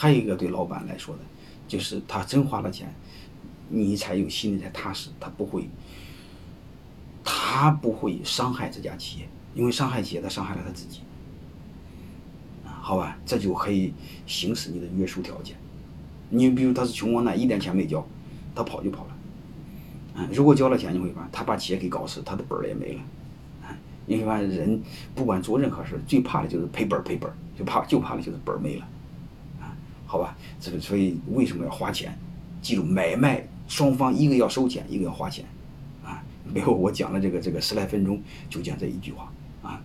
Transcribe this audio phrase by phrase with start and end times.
[0.00, 1.20] 还有一个对老板来说的，
[1.68, 2.90] 就是他真花了钱，
[3.68, 5.68] 你才有心里才踏实，他不会，
[7.22, 11.00] 他不会伤害这家企业，因为伤害企业，他伤害了他自己。
[12.64, 13.92] 好吧，这就可以
[14.26, 15.54] 行使你的约束条件。
[16.30, 18.02] 你比如他是穷光蛋，一点钱没交，
[18.54, 19.16] 他跑就跑了。
[20.14, 23.02] 嗯，如果交了钱，你会发现他把企业给搞死，他的本儿也没了。
[23.68, 23.76] 嗯，
[24.06, 24.82] 你会发现人
[25.14, 28.88] 不管做任何事，最怕的就是赔本赔本，就怕就怕的就是本儿没了。
[30.10, 32.12] 好吧，这个所以为什么要花钱？
[32.60, 35.44] 记住，买卖双方一个要收钱，一个要花钱。
[36.04, 36.20] 啊，
[36.52, 39.32] 没有我讲了这个这个十来分钟，就讲这一句话。
[39.62, 39.80] 啊，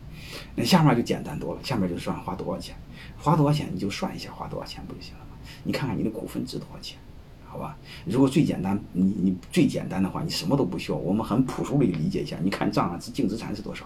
[0.55, 2.76] 那下面就简单多了，下面就算花多少钱。
[3.20, 5.38] 花多少钱你就算一下花多少钱不就行了吗？
[5.64, 6.98] 你看看你的股份值多少钱，
[7.45, 7.78] 好吧？
[8.05, 13.86] 如果最简单，你你最简单的话，你什么都不需要，我们很朴素的理解一下，你看账上净资产是多少？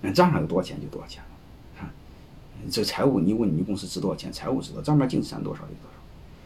[0.00, 1.22] 那账上有多少钱就多少钱，
[2.70, 5.96] 这财务你问你公司值多少钱，财务知道，账面净资产多少就多少，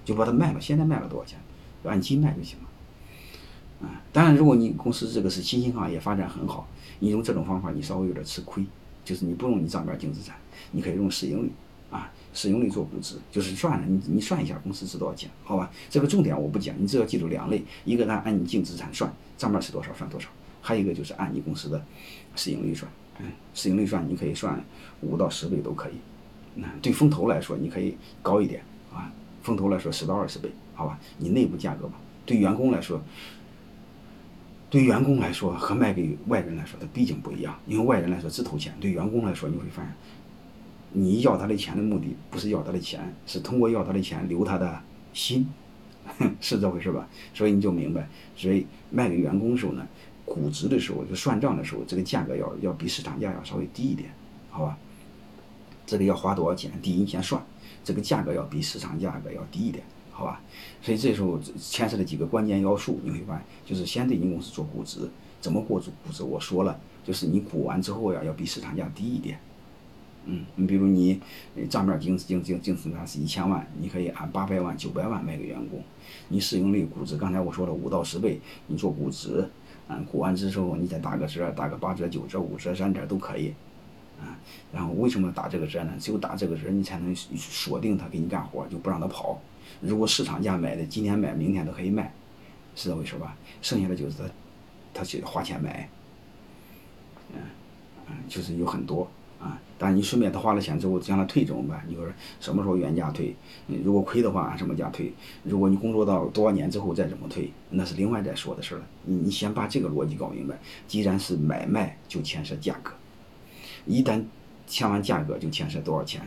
[0.05, 1.39] 就把它卖了，现在卖了多少钱，
[1.85, 4.01] 按斤卖就行了，啊？
[4.13, 6.67] 当然，如果你公司这个是新兴行业，发展很好，
[7.01, 8.65] 你用这种方法你稍微有点吃亏，
[9.05, 10.37] 就是你不用你账面净资产。
[10.73, 11.53] 你可以用市盈率
[11.91, 15.71] 啊，市盈率做估值，就是算了，你你算一下公司值多少钱，好吧？
[15.91, 20.29] 这个重点我不讲，你只要记住两类，一个呢按你净资产算，账面是多少算多少，
[20.63, 21.85] 还有一个就是按你公司的
[22.35, 24.63] 市盈率算，嗯，市盈率算你可以算
[25.01, 25.95] 五到十倍都可以，
[26.55, 30.99] 那对风投来说你可以高一点啊，风投来说十到二十倍，好吧？
[31.19, 31.95] 你内部价格吧，
[32.25, 33.01] 对员工来说。
[34.69, 37.57] 对员工来说和卖给外人来说，它毕竟不一样。
[37.69, 39.95] 因为外人来说只投钱，对员工来说，你会发现，
[40.91, 44.83] 你要他的钱的目的不是要他的钱，是通过要他的钱留他的
[45.15, 45.47] 心，
[46.41, 47.09] 是这回事吧？
[47.33, 49.87] 所以你就明白，所以卖给员工的时候呢，
[50.27, 54.11] 估值的时候就算账的时候，这个价格要要比市场价要稍微低一点，
[54.51, 54.77] 好吧？
[55.87, 56.71] 这个要花多少钱？
[56.83, 57.43] 第一你先算，
[57.83, 59.83] 这个价格要比市场价格要低一点。
[60.11, 60.41] 好吧，
[60.81, 65.01] 所以这时候牵涉的几个关键要素，你会发现，就是先对你公司做估值，
[65.43, 66.23] 怎么估值估值？
[66.23, 69.39] 我说了，就是你估完之后呀，要比市场价低一点。
[70.25, 71.21] 嗯，你比如你
[71.69, 75.85] 账面净净净净资产是一千万，你可以按八百万、九百万卖给员工。
[76.29, 79.47] 你市盈率估值，刚才我说了五到十倍，你做估值，
[79.89, 83.55] 嗯，过完之后你再打个折，打个八折、九折、五折、三折都可以。
[84.19, 84.33] 啊，
[84.73, 85.93] 然后为什么打这个折呢？
[86.01, 89.39] 只有打这个折，你才能锁定他给你干活，就不让他跑。
[89.81, 92.11] 如果市场价买的，今天买，明天都可以卖，
[92.75, 93.37] 是这回事吧？
[93.61, 94.25] 剩下的就是他，
[94.95, 95.87] 他去花钱买，
[97.35, 97.41] 嗯，
[98.09, 99.07] 嗯，就是有很多
[99.41, 99.61] 啊。
[99.79, 101.85] 但你顺便他花了钱之后，将来退怎么办？
[101.87, 102.05] 你说
[102.41, 103.35] 什么时候原价退？
[103.85, 105.13] 如果亏的话，按什么价退？
[105.43, 108.83] 如果你工作到多少年之后再怎么退，那是另外再说的事了。
[109.05, 110.59] 你你先把这个逻辑搞明白。
[110.89, 112.93] 既然是买卖，就牵涉价格，
[113.85, 114.23] 一旦
[114.67, 116.23] 签完价格，就牵涉多少钱，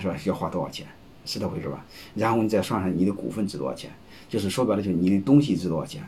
[0.00, 0.16] 是吧？
[0.24, 0.86] 要花多少钱？
[1.24, 1.84] 是这回事吧？
[2.14, 3.90] 然后你再算算你的股份值多少钱，
[4.28, 6.00] 就是说白了就是你的东西值多少钱，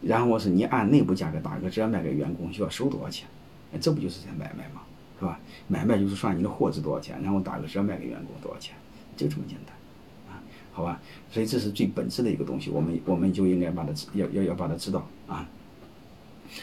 [0.00, 3.28] 然后是你按内部价格打个折卖给员工需要收多少钱，
[3.78, 4.82] 这不就是在买卖吗？
[5.18, 5.38] 是吧？
[5.68, 8.74] 买卖就是算你的货值多少钱，然后打个折卖给员工多少钱，
[9.16, 10.40] 就这么简单，啊，
[10.72, 10.98] 好吧？
[11.30, 15.46] 所以这是最本质的一个东西，我们我们就应该把它要要要把它知道啊。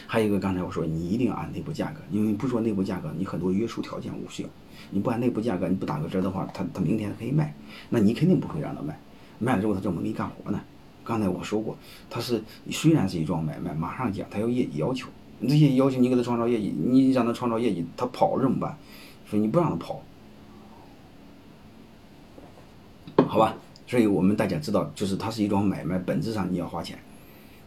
[0.06, 4.48] 还有一个刚才我说你一定要按内部价格，因为不说内部价格，你很多约束条件无需要。
[4.90, 7.54] 你不按内部价格，你不打个折的话，他他明天可以卖，
[7.90, 8.98] 那你肯定不会让他卖，
[9.38, 10.60] 卖了之后他怎么给你干活呢？
[11.04, 11.76] 刚才我说过，
[12.10, 15.08] 他是虽然是一桩买卖，马上讲他有业绩要求，
[15.42, 18.76] 这些要求你给他创造业绩，你让他创造业绩，他跑了怎么办？
[19.28, 20.02] 所以你不让他跑，
[23.28, 23.54] 好吧？
[23.86, 26.98] 所以我们大家知道，就是它是一桩买卖，本质上你要花钱，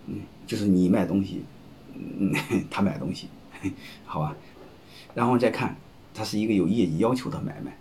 [0.08, 1.44] 嗯，就是你卖东西，
[1.96, 2.34] 嗯，
[2.70, 3.28] 他买东西，
[4.06, 4.36] 好吧？
[5.14, 5.76] 然后再看。
[6.14, 7.78] 它是一个有业绩要求的买卖，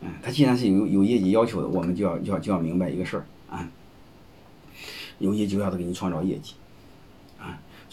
[0.00, 3.70] 嗯，它既然是有有业绩要求的，我们就要就要就要明白一个事儿啊，
[5.20, 6.54] 有业绩要他给你创造业绩，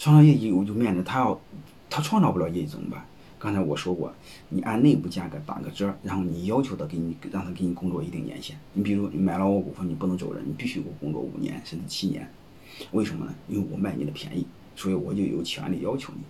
[0.02, 1.40] 创造业绩我就面临他要
[1.88, 3.06] 他创造不了业绩怎么办？
[3.38, 4.12] 刚才我说过，
[4.48, 12.28] 你按内部价格打个折，然后你要求他给你让他给你工作一定年限，你比如你买了我股份，你不能走人，你必须给我工作五年甚至七年，
[12.90, 13.32] 为什么呢？
[13.46, 14.44] 因为我卖你的便宜，
[14.74, 16.22] 所以我就有权利要求你。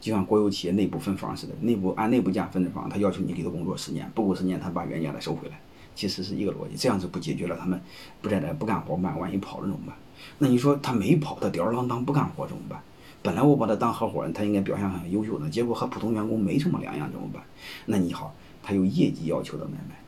[0.00, 5.58] 就像国有企业内部分房似的，内部按内部价分的房，他要求你给他工作十年，不够十年，他把原价再收回来，
[5.96, 6.76] 其实是一个逻辑。
[6.76, 7.80] 这样子不解决了他们
[8.22, 9.16] 不在这不干活嘛？
[9.16, 9.96] 万一跑了怎么办？
[10.38, 12.80] 那你说他没跑，他吊儿郎当不干活怎么办？
[13.22, 17.42] 本来我把他当合伙人，他应该表现很优秀的，结果和普通员工没什么两样怎么办？
[17.86, 20.00] 那你好，他有业绩要求的买卖，